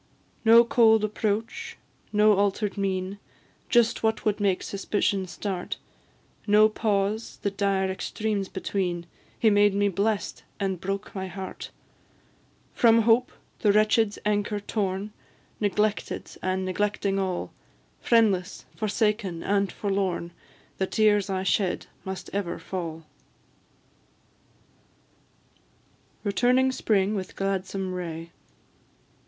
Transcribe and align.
No 0.43 0.63
cold 0.65 1.03
approach, 1.03 1.77
no 2.11 2.33
alter'd 2.33 2.75
mien, 2.75 3.19
Just 3.69 4.01
what 4.01 4.25
would 4.25 4.39
make 4.39 4.63
suspicion 4.63 5.27
start; 5.27 5.77
No 6.47 6.67
pause 6.69 7.37
the 7.43 7.51
dire 7.51 7.87
extremes 7.87 8.49
between 8.49 9.05
He 9.37 9.51
made 9.51 9.75
me 9.75 9.89
blest, 9.89 10.43
and 10.59 10.81
broke 10.81 11.13
my 11.13 11.27
heart: 11.27 11.69
From 12.73 13.03
hope, 13.03 13.31
the 13.59 13.71
wretched's 13.71 14.17
anchor, 14.25 14.59
torn, 14.59 15.11
Neglected 15.59 16.31
and 16.41 16.65
neglecting 16.65 17.19
all; 17.19 17.53
Friendless, 17.99 18.65
forsaken, 18.75 19.43
and 19.43 19.71
forlorn, 19.71 20.31
The 20.79 20.87
tears 20.87 21.29
I 21.29 21.43
shed 21.43 21.85
must 22.03 22.27
ever 22.33 22.57
fall. 22.57 23.05
The 26.23 26.31
four 26.31 26.31
first 26.31 26.33
lines 26.33 26.33
of 26.33 26.33
the 26.33 26.33
last 26.33 26.33
stanza 26.33 26.33
are 26.33 26.33
by 26.33 26.33
Burns. 26.33 26.33
RETURNING 26.33 26.71
SPRING, 26.71 27.13
WITH 27.15 27.35
GLADSOME 27.35 27.93
RAY. 27.93 28.31